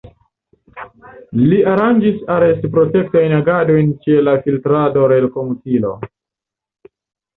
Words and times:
Li 1.49 1.59
aranĝis 1.73 2.23
arest-protektajn 2.37 3.35
agadojn 3.43 3.93
ĉe 4.07 4.17
la 4.29 4.35
Filtrado-Relkomutilo. 4.47 5.93